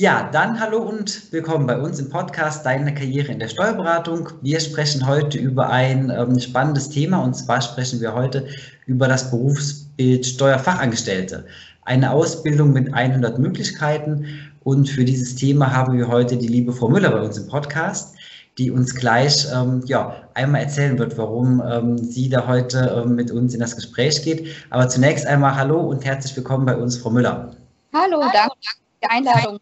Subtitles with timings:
[0.00, 4.30] Ja, dann hallo und willkommen bei uns im Podcast Deine Karriere in der Steuerberatung.
[4.40, 8.48] Wir sprechen heute über ein ähm, spannendes Thema und zwar sprechen wir heute
[8.86, 11.44] über das Berufsbild Steuerfachangestellte.
[11.82, 14.24] Eine Ausbildung mit 100 Möglichkeiten
[14.64, 18.16] und für dieses Thema haben wir heute die liebe Frau Müller bei uns im Podcast,
[18.56, 23.30] die uns gleich ähm, ja, einmal erzählen wird, warum ähm, sie da heute ähm, mit
[23.30, 24.46] uns in das Gespräch geht.
[24.70, 27.54] Aber zunächst einmal hallo und herzlich willkommen bei uns, Frau Müller.
[27.92, 29.60] Hallo, danke für die Einladung.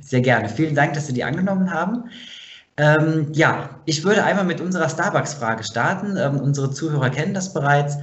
[0.00, 0.48] Sehr gerne.
[0.48, 2.10] Vielen Dank, dass Sie die angenommen haben.
[2.76, 6.16] Ähm, ja, ich würde einmal mit unserer Starbucks-Frage starten.
[6.16, 7.96] Ähm, unsere Zuhörer kennen das bereits.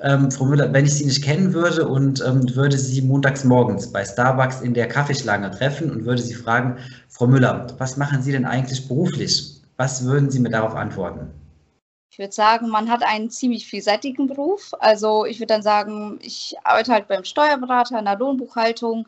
[0.00, 3.92] Ähm, Frau Müller, wenn ich Sie nicht kennen würde und ähm, würde Sie montags morgens
[3.92, 8.32] bei Starbucks in der Kaffeeschlange treffen und würde Sie fragen, Frau Müller, was machen Sie
[8.32, 9.60] denn eigentlich beruflich?
[9.76, 11.30] Was würden Sie mir darauf antworten?
[12.10, 14.72] Ich würde sagen, man hat einen ziemlich vielseitigen Beruf.
[14.80, 19.06] Also ich würde dann sagen, ich arbeite halt beim Steuerberater in der Lohnbuchhaltung,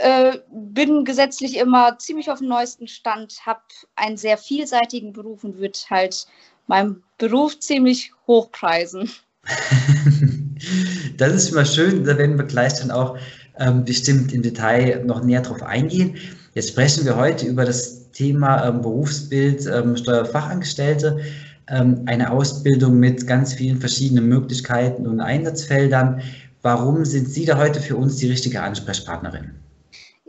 [0.00, 3.60] äh, bin gesetzlich immer ziemlich auf dem neuesten Stand, habe
[3.96, 6.26] einen sehr vielseitigen Beruf und würde halt
[6.66, 9.10] meinen Beruf ziemlich hochpreisen.
[11.16, 13.18] das ist immer schön, da werden wir gleich dann auch
[13.58, 16.16] ähm, bestimmt im Detail noch näher drauf eingehen.
[16.54, 21.20] Jetzt sprechen wir heute über das Thema ähm, Berufsbild ähm, Steuerfachangestellte,
[21.68, 26.22] ähm, eine Ausbildung mit ganz vielen verschiedenen Möglichkeiten und Einsatzfeldern.
[26.62, 29.52] Warum sind Sie da heute für uns die richtige Ansprechpartnerin?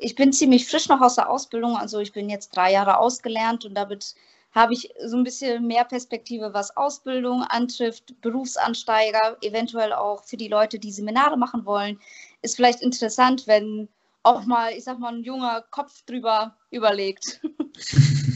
[0.02, 3.66] Ich bin ziemlich frisch noch aus der Ausbildung, also ich bin jetzt drei Jahre ausgelernt
[3.66, 4.16] und damit
[4.54, 10.50] habe ich so ein bisschen mehr Perspektive, was Ausbildung antrifft, Berufsansteiger, eventuell auch für die
[10.50, 12.00] Leute, die Seminare machen wollen.
[12.42, 13.88] Ist vielleicht interessant, wenn
[14.24, 17.40] auch mal, ich sag mal, ein junger Kopf drüber überlegt.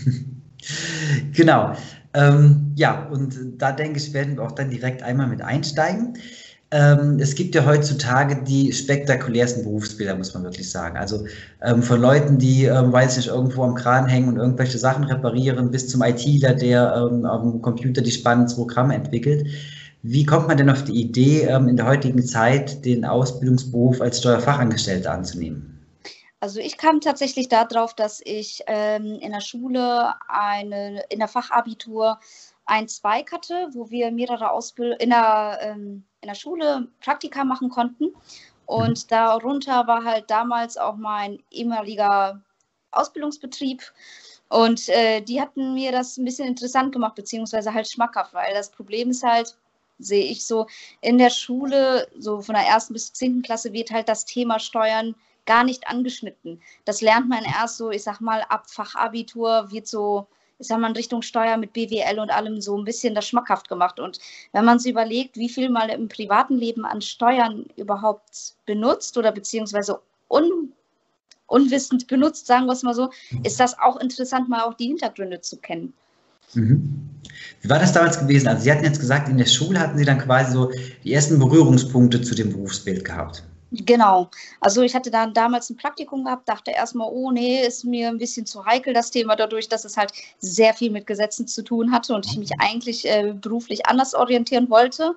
[1.33, 1.75] genau.
[2.13, 6.17] Ähm, ja, und da denke ich, werden wir auch dann direkt einmal mit einsteigen.
[6.75, 10.97] Ähm, es gibt ja heutzutage die spektakulärsten Berufsbilder, muss man wirklich sagen.
[10.97, 11.25] Also
[11.61, 15.71] ähm, von Leuten, die, ähm, weiß nicht, irgendwo am Kran hängen und irgendwelche Sachen reparieren,
[15.71, 19.47] bis zum ITler, der ähm, dem Computer die spannenden Programme entwickelt.
[20.01, 24.19] Wie kommt man denn auf die Idee, ähm, in der heutigen Zeit den Ausbildungsberuf als
[24.19, 25.79] Steuerfachangestellter anzunehmen?
[26.41, 32.19] Also ich kam tatsächlich darauf, dass ich ähm, in der Schule eine, in der Fachabitur
[32.65, 37.69] ein Zweig hatte, wo wir mehrere Ausbildungen in der, ähm, in der Schule Praktika machen
[37.69, 38.07] konnten.
[38.65, 39.07] Und mhm.
[39.09, 42.41] darunter war halt damals auch mein ehemaliger
[42.91, 43.83] Ausbildungsbetrieb.
[44.49, 48.71] Und äh, die hatten mir das ein bisschen interessant gemacht, beziehungsweise halt schmackhaft, weil das
[48.71, 49.55] Problem ist halt,
[49.99, 50.67] sehe ich so,
[51.01, 54.59] in der Schule, so von der ersten bis zur zehnten Klasse, wird halt das Thema
[54.59, 55.15] Steuern
[55.45, 56.61] gar nicht angeschnitten.
[56.85, 60.27] Das lernt man erst so, ich sag mal, ab Fachabitur wird so
[60.59, 63.99] sag mal, in Richtung Steuer mit BWL und allem so ein bisschen das schmackhaft gemacht.
[63.99, 64.19] Und
[64.53, 69.31] wenn man sich überlegt, wie viel man im privaten Leben an Steuern überhaupt benutzt oder
[69.31, 69.99] beziehungsweise
[70.29, 70.71] un,
[71.47, 73.09] unwissend benutzt, sagen wir es mal so,
[73.43, 75.93] ist das auch interessant, mal auch die Hintergründe zu kennen.
[76.53, 77.09] Mhm.
[77.61, 78.47] Wie war das damals gewesen?
[78.47, 80.71] Also Sie hatten jetzt gesagt, in der Schule hatten Sie dann quasi so
[81.03, 83.43] die ersten Berührungspunkte zu dem Berufsbild gehabt.
[83.83, 84.29] Genau.
[84.61, 88.17] Also ich hatte dann damals ein Praktikum gehabt, dachte erstmal, oh nee, ist mir ein
[88.17, 91.91] bisschen zu heikel das Thema, dadurch, dass es halt sehr viel mit Gesetzen zu tun
[91.91, 95.15] hatte und ich mich eigentlich äh, beruflich anders orientieren wollte.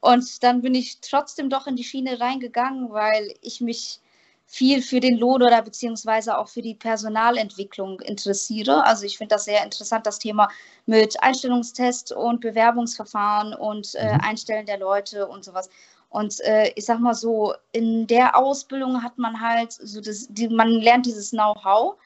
[0.00, 4.00] Und dann bin ich trotzdem doch in die Schiene reingegangen, weil ich mich
[4.46, 8.84] viel für den Lohn oder beziehungsweise auch für die Personalentwicklung interessiere.
[8.84, 10.48] Also ich finde das sehr interessant, das Thema
[10.86, 14.20] mit Einstellungstest und Bewerbungsverfahren und äh, mhm.
[14.20, 15.68] Einstellen der Leute und sowas.
[16.08, 20.48] Und äh, ich sag mal so, in der Ausbildung hat man halt so das, die,
[20.48, 21.96] man lernt dieses Know-how,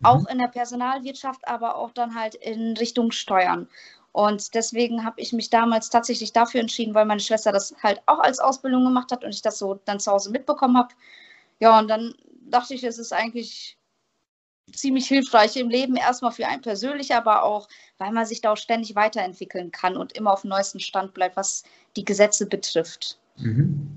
[0.00, 0.06] mhm.
[0.06, 3.68] auch in der Personalwirtschaft, aber auch dann halt in Richtung Steuern.
[4.12, 8.18] Und deswegen habe ich mich damals tatsächlich dafür entschieden, weil meine Schwester das halt auch
[8.18, 10.94] als Ausbildung gemacht hat und ich das so dann zu Hause mitbekommen habe.
[11.60, 12.14] Ja, und dann
[12.48, 13.76] dachte ich, es ist eigentlich
[14.72, 17.68] ziemlich hilfreich im Leben, erstmal für einen persönlich, aber auch,
[17.98, 21.36] weil man sich da auch ständig weiterentwickeln kann und immer auf dem neuesten Stand bleibt,
[21.36, 21.62] was
[21.96, 23.18] die Gesetze betrifft.
[23.38, 23.88] Mhm.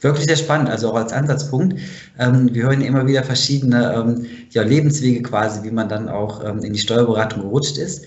[0.00, 1.78] Wirklich sehr spannend, also auch als Ansatzpunkt.
[2.18, 6.58] Ähm, wir hören immer wieder verschiedene ähm, ja, Lebenswege quasi, wie man dann auch ähm,
[6.58, 8.06] in die Steuerberatung gerutscht ist.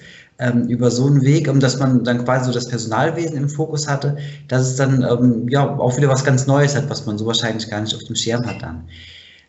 [0.68, 4.18] Über so einen Weg, um dass man dann quasi so das Personalwesen im Fokus hatte,
[4.50, 7.70] dass es dann ähm, ja auch wieder was ganz Neues hat, was man so wahrscheinlich
[7.70, 8.84] gar nicht auf dem Schirm hat dann.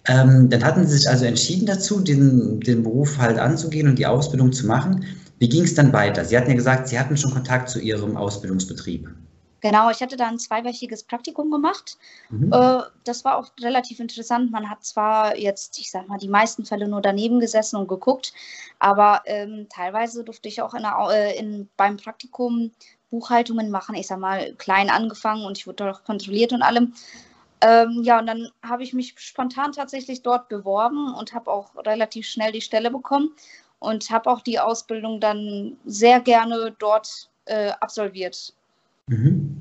[0.06, 4.06] Ähm, dann hatten Sie sich also entschieden dazu, den, den Beruf halt anzugehen und die
[4.06, 5.04] Ausbildung zu machen.
[5.40, 6.24] Wie ging es dann weiter?
[6.24, 9.08] Sie hatten ja gesagt, Sie hatten schon Kontakt zu Ihrem Ausbildungsbetrieb.
[9.70, 11.98] Genau, ich hatte da ein zweiwöchiges Praktikum gemacht.
[12.30, 12.52] Mhm.
[12.52, 14.50] Äh, das war auch relativ interessant.
[14.50, 18.32] Man hat zwar jetzt, ich sag mal, die meisten Fälle nur daneben gesessen und geguckt,
[18.78, 22.70] aber ähm, teilweise durfte ich auch in der, äh, in, beim Praktikum
[23.10, 23.94] Buchhaltungen machen.
[23.94, 26.94] Ich sag mal, klein angefangen und ich wurde auch kontrolliert und allem.
[27.60, 32.26] Ähm, ja, und dann habe ich mich spontan tatsächlich dort beworben und habe auch relativ
[32.26, 33.34] schnell die Stelle bekommen
[33.78, 38.52] und habe auch die Ausbildung dann sehr gerne dort äh, absolviert.
[39.08, 39.56] Mhm.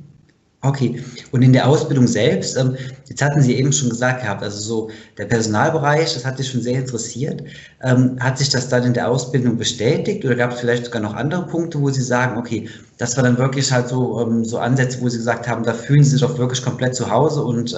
[0.62, 2.76] Okay, und in der Ausbildung selbst, ähm,
[3.08, 6.62] jetzt hatten Sie eben schon gesagt gehabt, also so der Personalbereich, das hat Sie schon
[6.62, 7.44] sehr interessiert.
[7.84, 11.14] Ähm, hat sich das dann in der Ausbildung bestätigt oder gab es vielleicht sogar noch
[11.16, 15.02] andere Punkte, wo Sie sagen, okay, das war dann wirklich halt so, ähm, so Ansätze,
[15.02, 17.76] wo Sie gesagt haben, da fühlen Sie sich auch wirklich komplett zu Hause und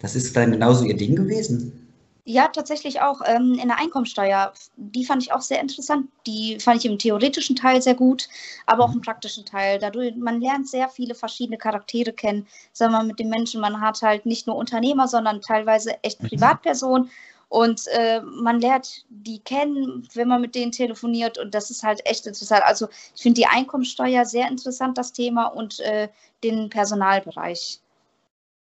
[0.00, 1.81] das ist dann genauso Ihr Ding gewesen?
[2.24, 4.52] Ja, tatsächlich auch ähm, in der Einkommensteuer.
[4.76, 6.06] Die fand ich auch sehr interessant.
[6.26, 8.28] Die fand ich im theoretischen Teil sehr gut,
[8.66, 9.80] aber auch im praktischen Teil.
[9.80, 12.46] Dadurch, man lernt sehr viele verschiedene Charaktere kennen.
[12.72, 16.22] Sagen wir mal, mit den Menschen, man hat halt nicht nur Unternehmer, sondern teilweise echt
[16.22, 16.28] mhm.
[16.28, 17.10] Privatpersonen.
[17.48, 21.38] Und äh, man lernt die kennen, wenn man mit denen telefoniert.
[21.38, 22.62] Und das ist halt echt interessant.
[22.64, 26.08] Also ich finde die Einkommensteuer sehr interessant, das Thema, und äh,
[26.44, 27.80] den Personalbereich.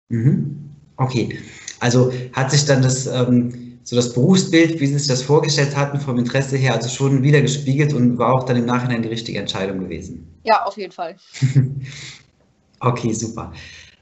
[0.08, 0.72] Mhm.
[0.96, 1.40] Okay,
[1.80, 6.00] also hat sich dann das, ähm, so das Berufsbild, wie Sie sich das vorgestellt hatten,
[6.00, 9.40] vom Interesse her, also schon wieder gespiegelt und war auch dann im Nachhinein die richtige
[9.40, 10.28] Entscheidung gewesen?
[10.44, 11.16] Ja, auf jeden Fall.
[12.80, 13.52] okay, super.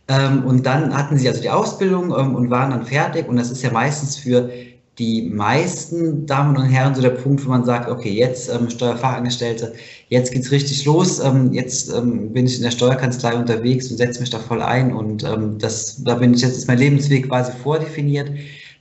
[0.09, 3.51] Ähm, und dann hatten Sie also die Ausbildung ähm, und waren dann fertig und das
[3.51, 4.50] ist ja meistens für
[4.99, 9.73] die meisten Damen und Herren so der Punkt, wo man sagt, okay, jetzt ähm, Steuerfachangestellte,
[10.09, 14.19] jetzt geht's richtig los, ähm, jetzt ähm, bin ich in der Steuerkanzlei unterwegs und setze
[14.19, 17.51] mich da voll ein und ähm, das, da bin ich jetzt ist mein Lebensweg quasi
[17.51, 18.31] vordefiniert.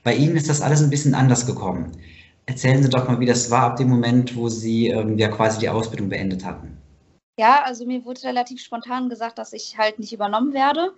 [0.04, 1.92] Bei Ihnen ist das alles ein bisschen anders gekommen.
[2.46, 5.58] Erzählen Sie doch mal, wie das war ab dem Moment, wo Sie ähm, ja quasi
[5.58, 6.78] die Ausbildung beendet hatten.
[7.38, 10.92] Ja, also mir wurde relativ spontan gesagt, dass ich halt nicht übernommen werde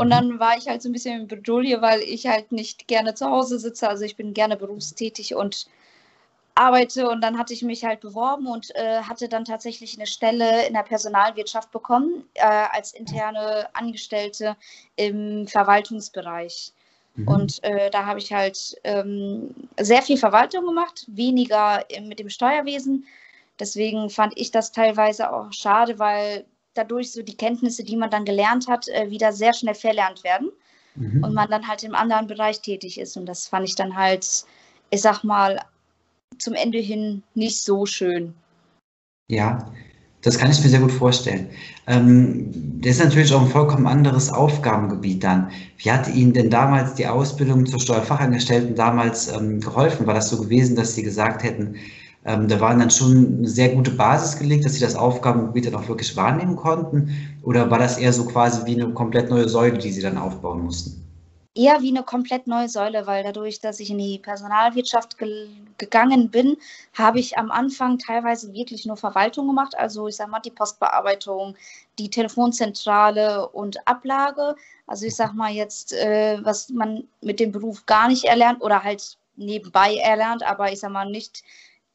[0.00, 0.10] und mhm.
[0.10, 3.26] dann war ich halt so ein bisschen in Bredouille, weil ich halt nicht gerne zu
[3.26, 3.86] Hause sitze.
[3.86, 5.66] Also ich bin gerne berufstätig und
[6.54, 7.10] arbeite.
[7.10, 10.72] Und dann hatte ich mich halt beworben und äh, hatte dann tatsächlich eine Stelle in
[10.72, 14.56] der Personalwirtschaft bekommen, äh, als interne Angestellte
[14.96, 16.72] im Verwaltungsbereich.
[17.16, 17.28] Mhm.
[17.28, 23.06] Und äh, da habe ich halt ähm, sehr viel Verwaltung gemacht, weniger mit dem Steuerwesen.
[23.58, 28.24] Deswegen fand ich das teilweise auch schade, weil dadurch so die Kenntnisse, die man dann
[28.24, 30.50] gelernt hat, äh, wieder sehr schnell verlernt werden
[30.94, 31.24] mhm.
[31.24, 33.16] und man dann halt im anderen Bereich tätig ist.
[33.16, 34.44] Und das fand ich dann halt,
[34.90, 35.60] ich sag mal,
[36.38, 38.34] zum Ende hin nicht so schön.
[39.28, 39.70] Ja,
[40.22, 41.48] das kann ich mir sehr gut vorstellen.
[41.86, 42.50] Ähm,
[42.80, 45.50] das ist natürlich auch ein vollkommen anderes Aufgabengebiet dann.
[45.78, 50.06] Wie hat Ihnen denn damals die Ausbildung zur Steuerfachangestellten damals ähm, geholfen?
[50.06, 51.76] War das so gewesen, dass Sie gesagt hätten,
[52.24, 55.74] ähm, da waren dann schon eine sehr gute Basis gelegt, dass sie das Aufgabengebiet dann
[55.74, 57.38] auch wirklich wahrnehmen konnten?
[57.42, 60.64] Oder war das eher so quasi wie eine komplett neue Säule, die sie dann aufbauen
[60.64, 61.00] mussten?
[61.54, 66.30] Eher wie eine komplett neue Säule, weil dadurch, dass ich in die Personalwirtschaft ge gegangen
[66.30, 66.58] bin,
[66.92, 69.74] habe ich am Anfang teilweise wirklich nur Verwaltung gemacht.
[69.76, 71.56] Also ich sage mal die Postbearbeitung,
[71.98, 74.54] die Telefonzentrale und Ablage.
[74.86, 78.84] Also ich sage mal jetzt, äh, was man mit dem Beruf gar nicht erlernt oder
[78.84, 81.42] halt nebenbei erlernt, aber ich sage mal nicht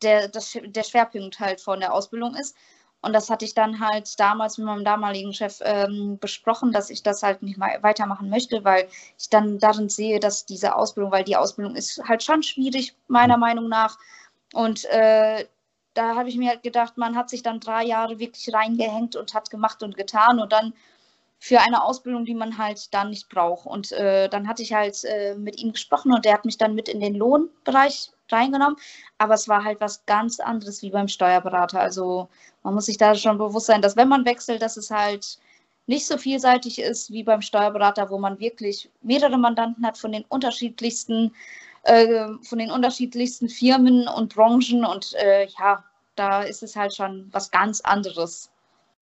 [0.02, 2.56] der, das, der Schwerpunkt halt von der Ausbildung ist.
[3.02, 7.04] Und das hatte ich dann halt damals mit meinem damaligen Chef ähm, besprochen, dass ich
[7.04, 8.88] das halt nicht mal weitermachen möchte, weil
[9.20, 13.38] ich dann darin sehe, dass diese Ausbildung, weil die Ausbildung ist halt schon schwierig, meiner
[13.38, 14.00] Meinung nach.
[14.54, 15.46] Und äh,
[15.94, 19.36] da habe ich mir halt gedacht, man hat sich dann drei Jahre wirklich reingehängt und
[19.36, 20.74] hat gemacht und getan und dann
[21.38, 23.68] für eine Ausbildung, die man halt dann nicht braucht.
[23.68, 26.74] Und äh, dann hatte ich halt äh, mit ihm gesprochen und der hat mich dann
[26.74, 28.78] mit in den Lohnbereich reingenommen.
[29.18, 31.80] Aber es war halt was ganz anderes wie beim Steuerberater.
[31.80, 32.30] Also
[32.64, 35.40] man muss sich da schon bewusst sein, dass wenn man wechselt, dass es halt
[35.88, 40.26] nicht so vielseitig ist wie beim Steuerberater, wo man wirklich mehrere Mandanten hat von den
[40.30, 41.34] unterschiedlichsten,
[41.84, 45.84] äh, von den unterschiedlichsten Firmen und Branchen und äh, ja,
[46.16, 48.50] da ist es halt schon was ganz anderes.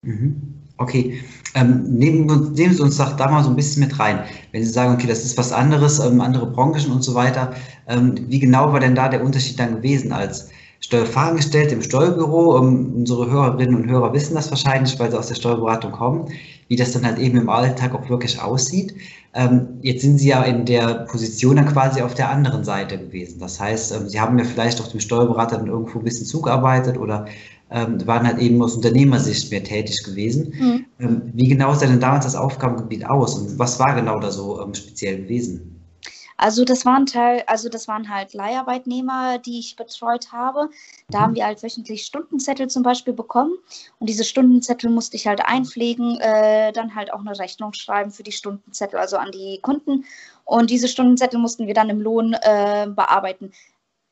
[0.02, 0.69] Mhm.
[0.80, 1.22] Okay,
[1.56, 4.24] ähm, nehmen, nehmen, Sie uns doch da mal so ein bisschen mit rein.
[4.54, 7.54] Wenn Sie sagen, okay, das ist was anderes, ähm, andere Branchen und so weiter,
[7.88, 10.50] ähm, wie genau war denn da der Unterschied dann gewesen als
[10.82, 12.58] Steuerfachangestellte im Steuerbüro?
[12.58, 16.32] Ähm, unsere Hörerinnen und Hörer wissen das wahrscheinlich, weil sie aus der Steuerberatung kommen,
[16.68, 18.96] wie das dann halt eben im Alltag auch wirklich aussieht.
[19.34, 23.40] Ähm, jetzt sind Sie ja in der Position dann quasi auf der anderen Seite gewesen.
[23.40, 26.98] Das heißt, ähm, Sie haben ja vielleicht auch dem Steuerberater dann irgendwo ein bisschen zugearbeitet
[26.98, 27.26] oder
[27.72, 30.86] waren halt eben aus Unternehmersicht mehr tätig gewesen.
[30.98, 31.32] Mhm.
[31.36, 35.18] Wie genau sah denn damals das Aufgabengebiet aus und was war genau da so speziell
[35.22, 35.79] gewesen?
[36.42, 40.70] Also das waren Teil, also das waren halt Leiharbeitnehmer, die ich betreut habe.
[41.10, 43.52] Da haben wir halt wöchentlich Stundenzettel zum Beispiel bekommen
[44.00, 48.24] und diese Stundenzettel musste ich halt einpflegen, äh, dann halt auch eine Rechnung schreiben für
[48.24, 50.06] die Stundenzettel, also an die Kunden.
[50.46, 53.52] Und diese Stundenzettel mussten wir dann im Lohn äh, bearbeiten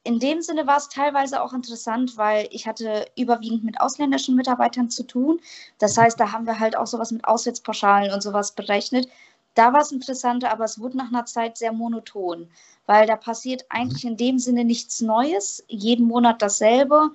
[0.03, 4.89] in dem Sinne war es teilweise auch interessant, weil ich hatte überwiegend mit ausländischen Mitarbeitern
[4.89, 5.41] zu tun.
[5.79, 9.09] Das heißt, da haben wir halt auch sowas mit Auswärtspauschalen und sowas berechnet.
[9.57, 12.49] Da war es interessanter, aber es wurde nach einer Zeit sehr monoton,
[12.85, 17.11] weil da passiert eigentlich in dem Sinne nichts Neues, jeden Monat dasselbe.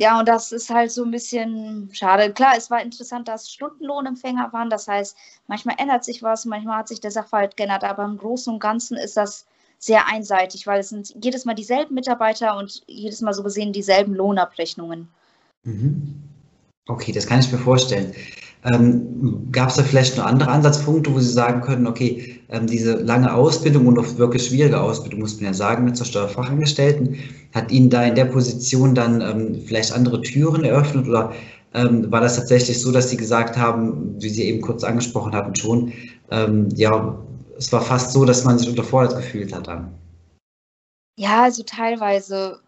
[0.00, 2.32] Ja, und das ist halt so ein bisschen schade.
[2.32, 4.70] Klar, es war interessant, dass Stundenlohnempfänger waren.
[4.70, 5.14] Das heißt,
[5.46, 8.96] manchmal ändert sich was, manchmal hat sich der Sachverhalt geändert, aber im Großen und Ganzen
[8.96, 9.46] ist das
[9.78, 14.14] sehr einseitig, weil es sind jedes Mal dieselben Mitarbeiter und jedes Mal so gesehen dieselben
[14.14, 15.08] Lohnabrechnungen.
[15.64, 16.22] Mhm.
[16.88, 18.14] Okay, das kann ich mir vorstellen.
[18.64, 22.94] Ähm, Gab es da vielleicht noch andere Ansatzpunkte, wo Sie sagen können, okay, ähm, diese
[22.94, 27.16] lange Ausbildung und auch wirklich schwierige Ausbildung, muss man ja sagen, mit zur Steuerfachangestellten,
[27.54, 31.32] hat Ihnen da in der Position dann ähm, vielleicht andere Türen eröffnet oder
[31.72, 35.54] ähm, war das tatsächlich so, dass Sie gesagt haben, wie Sie eben kurz angesprochen hatten
[35.54, 35.92] schon,
[36.30, 37.16] ähm, ja,
[37.56, 39.94] es war fast so, dass man sich unterfordert gefühlt hat dann?
[41.16, 42.60] Ja, also teilweise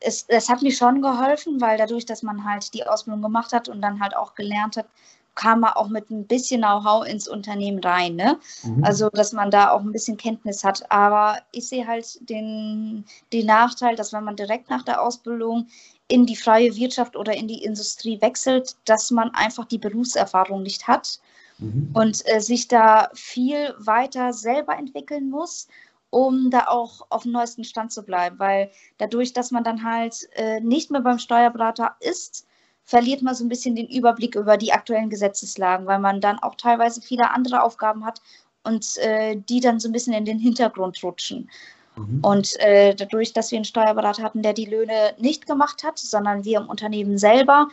[0.00, 3.68] es, es hat mir schon geholfen, weil dadurch, dass man halt die Ausbildung gemacht hat
[3.68, 4.86] und dann halt auch gelernt hat,
[5.34, 8.16] kam man auch mit ein bisschen Know-how ins Unternehmen rein.
[8.16, 8.38] Ne?
[8.62, 8.84] Mhm.
[8.84, 10.90] Also, dass man da auch ein bisschen Kenntnis hat.
[10.90, 15.68] Aber ich sehe halt den, den Nachteil, dass wenn man direkt nach der Ausbildung
[16.08, 20.86] in die freie Wirtschaft oder in die Industrie wechselt, dass man einfach die Berufserfahrung nicht
[20.86, 21.20] hat
[21.58, 21.90] mhm.
[21.94, 25.68] und äh, sich da viel weiter selber entwickeln muss
[26.14, 30.28] um da auch auf dem neuesten Stand zu bleiben, weil dadurch, dass man dann halt
[30.34, 32.46] äh, nicht mehr beim Steuerberater ist,
[32.84, 36.56] verliert man so ein bisschen den Überblick über die aktuellen Gesetzeslagen, weil man dann auch
[36.56, 38.20] teilweise viele andere Aufgaben hat
[38.64, 41.48] und äh, die dann so ein bisschen in den Hintergrund rutschen.
[41.96, 42.20] Mhm.
[42.22, 46.44] Und äh, dadurch, dass wir einen Steuerberater hatten, der die Löhne nicht gemacht hat, sondern
[46.44, 47.68] wir im Unternehmen selber,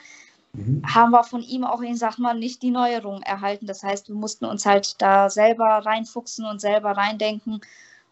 [0.53, 0.83] mhm.
[0.85, 3.65] haben wir von ihm auch, ich sag mal, nicht die Neuerungen erhalten.
[3.65, 7.61] Das heißt, wir mussten uns halt da selber reinfuchsen und selber reindenken,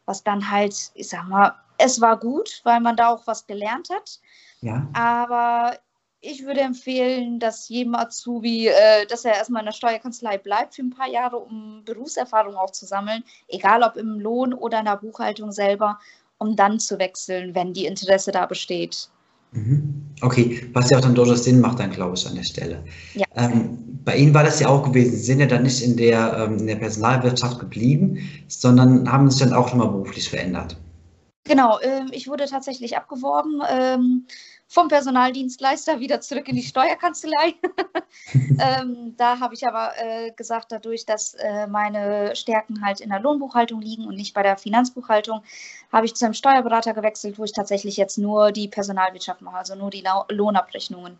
[0.05, 3.89] was dann halt, ich sag mal, es war gut, weil man da auch was gelernt
[3.89, 4.19] hat.
[4.61, 4.87] Ja.
[4.93, 5.77] Aber
[6.21, 10.81] ich würde empfehlen, dass jedem Azubi, äh, dass er erstmal in der Steuerkanzlei bleibt für
[10.81, 15.99] ein paar Jahre, um Berufserfahrung aufzusammeln, egal ob im Lohn oder in der Buchhaltung selber,
[16.37, 19.09] um dann zu wechseln, wenn die Interesse da besteht.
[19.51, 20.05] Mhm.
[20.21, 22.83] Okay, was ja auch dann durchaus Sinn macht, dann glaube ich an der Stelle.
[23.13, 23.25] Ja.
[23.35, 25.11] Ähm, bei Ihnen war das ja auch gewesen.
[25.11, 29.39] Sie sind ja dann nicht in der, ähm, in der Personalwirtschaft geblieben, sondern haben sich
[29.39, 30.77] dann auch nochmal beruflich verändert.
[31.45, 33.61] Genau, äh, ich wurde tatsächlich abgeworben.
[33.69, 34.25] Ähm,
[34.67, 37.55] vom Personaldienstleister wieder zurück in die Steuerkanzlei.
[38.33, 43.21] ähm, da habe ich aber äh, gesagt, dadurch, dass äh, meine Stärken halt in der
[43.21, 45.41] Lohnbuchhaltung liegen und nicht bei der Finanzbuchhaltung,
[45.91, 49.75] habe ich zu einem Steuerberater gewechselt, wo ich tatsächlich jetzt nur die Personalwirtschaft mache, also
[49.75, 51.17] nur die La Lohnabrechnungen.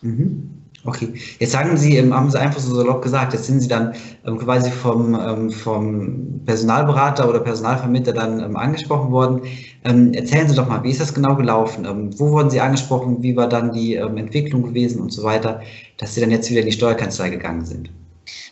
[0.00, 0.67] Mhm.
[0.84, 3.94] Okay, jetzt sagen Sie, ähm, haben Sie einfach so salopp gesagt, jetzt sind Sie dann
[4.24, 9.42] ähm, quasi vom, ähm, vom Personalberater oder Personalvermittler dann angesprochen worden.
[9.82, 11.86] Erzählen Sie doch mal, wie ist das genau gelaufen?
[12.18, 13.22] Wo wurden Sie angesprochen?
[13.22, 15.62] Wie war dann die Entwicklung gewesen und so weiter,
[15.96, 17.90] dass Sie dann jetzt wieder in die Steuerkanzlei gegangen sind?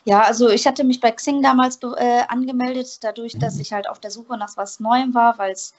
[0.05, 3.61] Ja, also ich hatte mich bei Xing damals äh, angemeldet, dadurch, dass mhm.
[3.61, 5.75] ich halt auf der Suche nach was Neuem war, weil es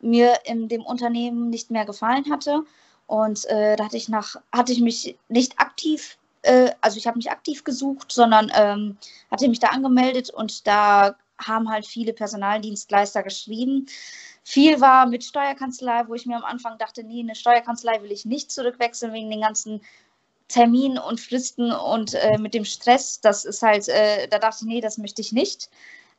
[0.00, 2.62] mir in dem Unternehmen nicht mehr gefallen hatte.
[3.06, 7.18] Und äh, da hatte ich nach, hatte ich mich nicht aktiv, äh, also ich habe
[7.18, 8.96] mich aktiv gesucht, sondern ähm,
[9.30, 13.86] hatte mich da angemeldet und da haben halt viele Personaldienstleister geschrieben.
[14.44, 18.24] Viel war mit Steuerkanzlei, wo ich mir am Anfang dachte, nee, eine Steuerkanzlei will ich
[18.24, 19.80] nicht zurückwechseln wegen den ganzen
[20.48, 23.20] Terminen und Fristen und äh, mit dem Stress.
[23.20, 25.70] Das ist halt, äh, da dachte ich, nee, das möchte ich nicht.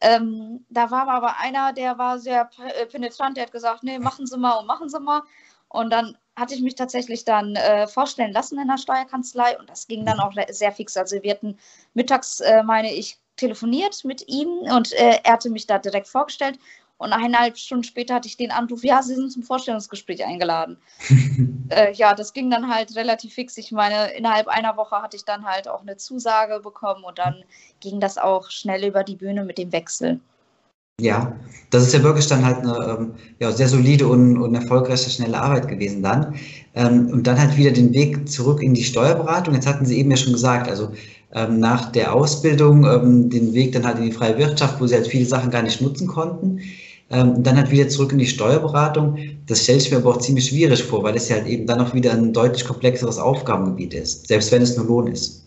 [0.02, 4.26] Ähm, da war aber einer, der war sehr äh, penetrant, der hat gesagt, nee, machen
[4.28, 5.22] Sie mal und machen Sie mal.
[5.70, 9.88] Und dann hatte ich mich tatsächlich dann äh, vorstellen lassen in der Steuerkanzlei und das
[9.88, 10.24] ging dann mhm.
[10.24, 10.98] auch sehr fix.
[10.98, 11.58] Also wir hatten
[11.94, 16.58] mittags, äh, meine ich, telefoniert mit ihm und äh, er hatte mich da direkt vorgestellt
[16.98, 20.78] und eineinhalb Stunden später hatte ich den Anruf, ja, Sie sind zum Vorstellungsgespräch eingeladen.
[21.70, 23.58] äh, ja, das ging dann halt relativ fix.
[23.58, 27.44] Ich meine, innerhalb einer Woche hatte ich dann halt auch eine Zusage bekommen und dann
[27.82, 30.22] ging das auch schnell über die Bühne mit dem Wechsel.
[31.02, 31.36] Ja,
[31.72, 35.42] das ist ja wirklich dann halt eine ähm, ja, sehr solide und, und erfolgreiche, schnelle
[35.42, 36.36] Arbeit gewesen dann.
[36.74, 39.54] Ähm, und dann halt wieder den Weg zurück in die Steuerberatung.
[39.54, 40.92] Jetzt hatten Sie eben ja schon gesagt, also
[41.34, 45.08] ähm, nach der Ausbildung den Weg dann halt in die freie Wirtschaft, wo Sie halt
[45.08, 46.62] viele Sachen gar nicht nutzen konnten.
[47.10, 49.20] Dann halt wieder zurück in die Steuerberatung.
[49.46, 51.80] Das stelle ich mir aber auch ziemlich schwierig vor, weil es ja halt eben dann
[51.80, 55.46] auch wieder ein deutlich komplexeres Aufgabengebiet ist, selbst wenn es nur Lohn ist.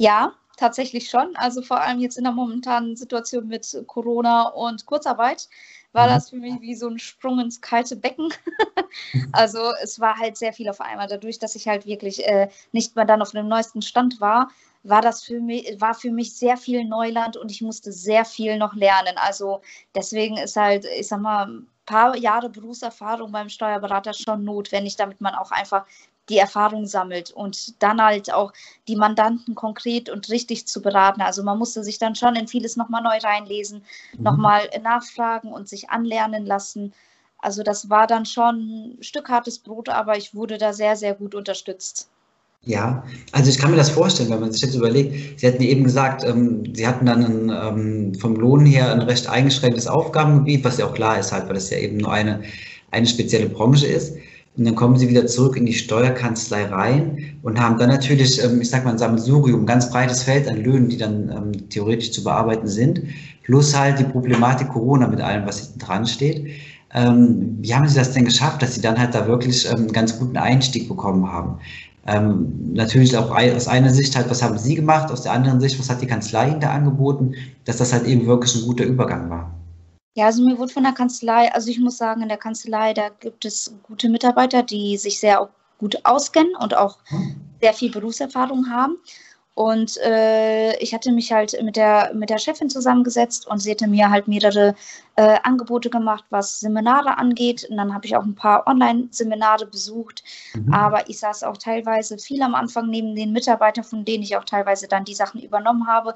[0.00, 1.34] Ja, tatsächlich schon.
[1.36, 5.48] Also vor allem jetzt in der momentanen Situation mit Corona und Kurzarbeit
[5.92, 6.10] war mhm.
[6.10, 8.32] das für mich wie so ein Sprung ins kalte Becken.
[9.32, 11.08] also es war halt sehr viel auf einmal.
[11.08, 14.50] Dadurch, dass ich halt wirklich äh, nicht mehr dann auf dem neuesten Stand war,
[14.82, 18.56] war das für mich, war für mich sehr viel Neuland und ich musste sehr viel
[18.56, 19.16] noch lernen.
[19.16, 19.62] Also
[19.94, 25.20] deswegen ist halt, ich sag mal, ein paar Jahre Berufserfahrung beim Steuerberater schon notwendig, damit
[25.20, 25.84] man auch einfach
[26.30, 28.52] die Erfahrung sammelt und dann halt auch
[28.88, 31.20] die Mandanten konkret und richtig zu beraten.
[31.20, 33.82] Also man musste sich dann schon in vieles nochmal neu reinlesen,
[34.16, 34.22] mhm.
[34.22, 36.94] nochmal nachfragen und sich anlernen lassen.
[37.38, 41.14] Also das war dann schon ein Stück hartes Brot, aber ich wurde da sehr, sehr
[41.14, 42.08] gut unterstützt.
[42.66, 45.84] Ja, also ich kann mir das vorstellen, wenn man sich jetzt überlegt, Sie hatten eben
[45.84, 50.76] gesagt, ähm, Sie hatten dann ein, ähm, vom Lohn her ein recht eingeschränktes Aufgabengebiet, was
[50.76, 52.42] ja auch klar ist halt, weil das ja eben nur eine,
[52.90, 54.14] eine spezielle Branche ist.
[54.56, 58.60] Und dann kommen Sie wieder zurück in die Steuerkanzlei rein und haben dann natürlich, ähm,
[58.60, 62.10] ich sag mal, ein Sammelsurium, ein ganz breites Feld an Löhnen, die dann ähm, theoretisch
[62.10, 63.00] zu bearbeiten sind,
[63.44, 66.50] plus halt die Problematik Corona mit allem, was hinten dran steht.
[66.92, 70.18] Ähm, wie haben Sie das denn geschafft, dass Sie dann halt da wirklich einen ganz
[70.18, 71.58] guten Einstieg bekommen haben?
[72.06, 75.78] Ähm, natürlich auch aus einer Sicht halt, was haben Sie gemacht, aus der anderen Sicht,
[75.78, 77.34] was hat die Kanzlei Ihnen da angeboten,
[77.66, 79.59] dass das halt eben wirklich ein guter Übergang war.
[80.14, 83.10] Ja, also mir wurde von der Kanzlei, also ich muss sagen, in der Kanzlei, da
[83.10, 85.48] gibt es gute Mitarbeiter, die sich sehr
[85.78, 87.40] gut auskennen und auch hm.
[87.60, 88.98] sehr viel Berufserfahrung haben.
[89.54, 93.88] Und äh, ich hatte mich halt mit der, mit der Chefin zusammengesetzt und sie hatte
[93.88, 94.74] mir halt mehrere
[95.16, 97.66] äh, Angebote gemacht, was Seminare angeht.
[97.68, 100.22] Und dann habe ich auch ein paar Online-Seminare besucht.
[100.54, 100.72] Mhm.
[100.72, 104.44] Aber ich saß auch teilweise viel am Anfang neben den Mitarbeitern, von denen ich auch
[104.44, 106.14] teilweise dann die Sachen übernommen habe,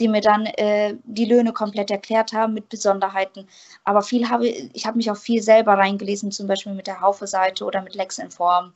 [0.00, 3.46] die mir dann äh, die Löhne komplett erklärt haben mit Besonderheiten.
[3.84, 7.64] Aber viel habe ich habe mich auch viel selber reingelesen, zum Beispiel mit der Haufe-Seite
[7.64, 8.72] oder mit Lexinform,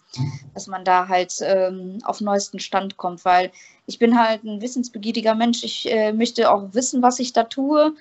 [0.55, 3.51] dass man da halt ähm, auf neuesten Stand kommt, weil
[3.91, 5.65] ich bin halt ein wissensbegieriger Mensch.
[5.65, 7.93] Ich äh, möchte auch wissen, was ich da tue.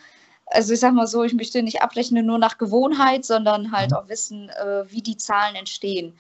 [0.46, 3.98] Also ich sag mal so, ich möchte nicht abrechnen nur nach Gewohnheit, sondern halt mhm.
[3.98, 6.14] auch wissen, äh, wie die Zahlen entstehen.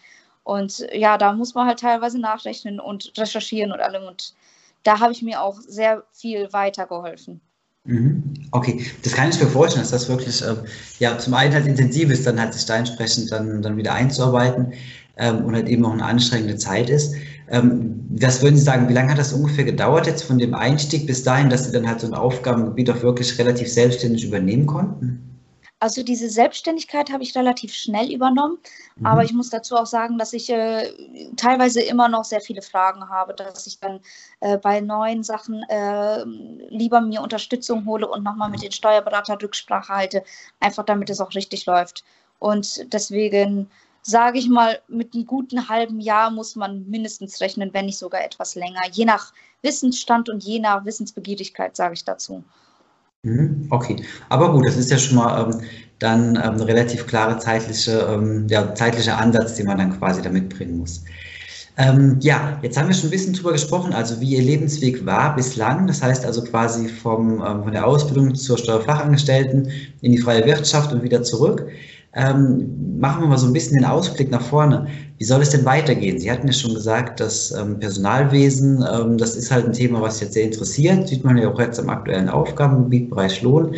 [0.43, 4.07] Und ja, da muss man halt teilweise nachrechnen und recherchieren und allem.
[4.07, 4.33] Und
[4.81, 7.39] da habe ich mir auch sehr viel weitergeholfen.
[7.83, 8.33] Mhm.
[8.49, 10.55] Okay, das kann ich mir vorstellen, dass das wirklich äh,
[10.97, 14.73] ja zum einen halt intensiv ist, dann halt sich da entsprechend dann, dann wieder einzuarbeiten
[15.17, 17.13] ähm, und halt eben auch eine anstrengende Zeit ist.
[17.51, 21.07] Ähm, was würden Sie sagen, wie lange hat das ungefähr gedauert jetzt von dem Einstieg
[21.07, 25.29] bis dahin, dass Sie dann halt so ein Aufgabengebiet auch wirklich relativ selbstständig übernehmen konnten?
[25.81, 28.57] Also diese Selbstständigkeit habe ich relativ schnell übernommen,
[28.97, 29.05] mhm.
[29.05, 30.91] aber ich muss dazu auch sagen, dass ich äh,
[31.37, 34.01] teilweise immer noch sehr viele Fragen habe, dass ich dann
[34.41, 36.25] äh, bei neuen Sachen äh,
[36.67, 40.23] lieber mir Unterstützung hole und nochmal mit den Steuerberatern Rücksprache halte,
[40.59, 42.03] einfach damit es auch richtig läuft.
[42.39, 43.69] Und deswegen
[44.01, 48.23] sage ich mal, mit einem guten halben Jahr muss man mindestens rechnen, wenn nicht sogar
[48.23, 52.43] etwas länger, je nach Wissensstand und je nach Wissensbegierigkeit, sage ich dazu.
[53.23, 53.97] Mhm, okay,
[54.29, 55.61] aber gut, das ist ja schon mal ähm,
[55.99, 60.29] dann ähm, eine relativ klare zeitliche, ähm, ja, zeitlicher Ansatz, den man dann quasi da
[60.29, 61.03] mitbringen muss.
[61.77, 65.35] Ähm, ja, jetzt haben wir schon ein bisschen drüber gesprochen, also wie Ihr Lebensweg war
[65.35, 65.87] bislang.
[65.87, 70.91] Das heißt also quasi vom, ähm, von der Ausbildung zur Steuerfachangestellten in die freie Wirtschaft
[70.91, 71.67] und wieder zurück.
[72.13, 74.87] Ähm, machen wir mal so ein bisschen den Ausblick nach vorne.
[75.19, 76.19] Wie soll es denn weitergehen?
[76.19, 80.19] Sie hatten ja schon gesagt, das ähm, Personalwesen, ähm, das ist halt ein Thema, was
[80.19, 81.07] jetzt sehr interessiert.
[81.07, 83.75] Sieht man ja auch jetzt am aktuellen Aufgabengebiet, Bereich Lohn.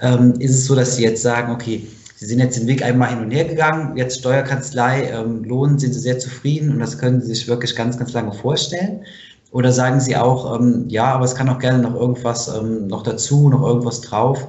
[0.00, 1.86] Ähm, ist es so, dass Sie jetzt sagen, okay,
[2.16, 5.94] Sie sind jetzt den Weg einmal hin und her gegangen, jetzt Steuerkanzlei, ähm, Lohn, sind
[5.94, 9.04] Sie sehr zufrieden und das können Sie sich wirklich ganz, ganz lange vorstellen?
[9.52, 13.48] Oder sagen Sie auch, ähm, ja, aber es kann auch gerne noch irgendwas noch dazu,
[13.48, 14.48] noch irgendwas drauf?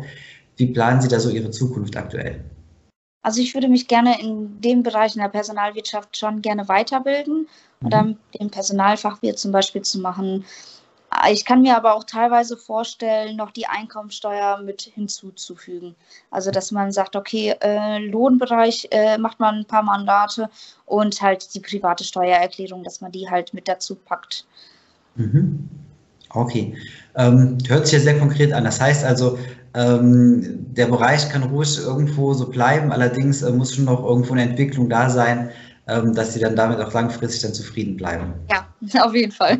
[0.57, 2.43] Wie planen Sie da so Ihre Zukunft aktuell?
[3.29, 7.47] Also ich würde mich gerne in dem Bereich in der Personalwirtschaft schon gerne weiterbilden mhm.
[7.79, 10.45] und dann den Personalfachwirt zum Beispiel zu machen.
[11.29, 15.95] Ich kann mir aber auch teilweise vorstellen, noch die Einkommensteuer mit hinzuzufügen.
[16.31, 20.49] Also dass man sagt, okay, äh, Lohnbereich äh, macht man ein paar Mandate
[20.87, 24.47] und halt die private Steuererklärung, dass man die halt mit dazu packt.
[25.13, 25.69] Mhm.
[26.33, 26.75] Okay,
[27.15, 28.63] ähm, hört sich ja sehr konkret an.
[28.63, 29.37] Das heißt also,
[29.73, 34.43] ähm, der Bereich kann ruhig irgendwo so bleiben, allerdings äh, muss schon noch irgendwo eine
[34.43, 35.51] Entwicklung da sein,
[35.87, 38.33] ähm, dass sie dann damit auch langfristig dann zufrieden bleiben.
[38.49, 38.67] Ja,
[39.05, 39.59] auf jeden Fall.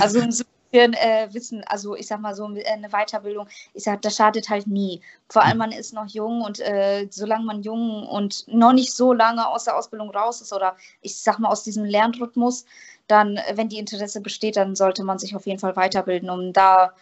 [0.00, 4.02] also so ein äh, Wissen, also ich sag mal so äh, eine Weiterbildung, ich sag,
[4.02, 5.00] das schadet halt nie.
[5.28, 9.12] Vor allem man ist noch jung und äh, solange man jung und noch nicht so
[9.12, 12.64] lange aus der Ausbildung raus ist oder ich sag mal aus diesem Lernrhythmus,
[13.10, 16.92] dann, wenn die Interesse besteht, dann sollte man sich auf jeden Fall weiterbilden, um da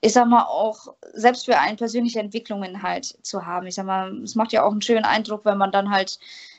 [0.00, 3.66] ich sag mal, auch selbst für einen persönliche Entwicklungen halt zu haben.
[3.66, 6.18] Ich sag mal, es macht ja auch einen schönen Eindruck, wenn man dann halt,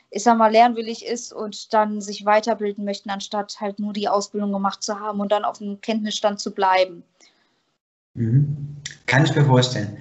[0.09, 4.51] ich sag mal, lernwillig ist und dann sich weiterbilden möchte, anstatt halt nur die Ausbildung
[4.51, 7.03] gemacht zu haben und dann auf dem Kenntnisstand zu bleiben.
[8.15, 8.77] Mhm.
[9.05, 9.97] Kann ich mir vorstellen.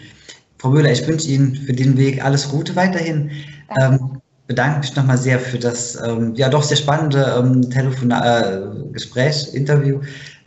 [0.58, 3.30] Frau Müller, ich wünsche Ihnen für den Weg alles Gute weiterhin.
[3.78, 8.60] Ähm, bedanke mich nochmal sehr für das ähm, ja doch sehr spannende ähm, Telefon äh,
[8.92, 10.00] Gespräch, Interview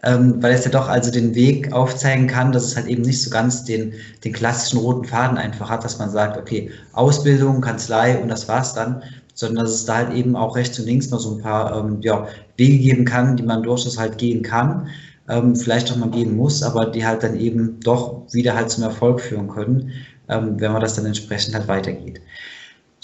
[0.03, 3.21] ähm, weil es ja doch also den Weg aufzeigen kann, dass es halt eben nicht
[3.21, 8.17] so ganz den, den klassischen roten Faden einfach hat, dass man sagt, okay, Ausbildung, Kanzlei
[8.17, 11.19] und das war's dann, sondern dass es da halt eben auch rechts und links noch
[11.19, 14.87] so ein paar ähm, ja, Wege geben kann, die man durchaus halt gehen kann,
[15.27, 18.83] ähm, vielleicht auch mal gehen muss, aber die halt dann eben doch wieder halt zum
[18.83, 19.91] Erfolg führen können,
[20.29, 22.21] ähm, wenn man das dann entsprechend halt weitergeht.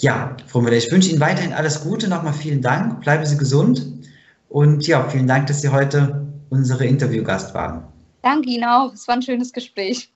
[0.05, 2.07] Ja, Frau Müller, ich wünsche Ihnen weiterhin alles Gute.
[2.07, 3.01] Nochmal vielen Dank.
[3.01, 3.87] Bleiben Sie gesund.
[4.49, 7.87] Und ja, vielen Dank, dass Sie heute unsere Interviewgast waren.
[8.21, 8.93] Danke Ihnen auch.
[8.93, 10.11] Es war ein schönes Gespräch.